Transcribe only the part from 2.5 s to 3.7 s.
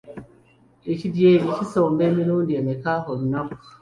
emeka olunaku?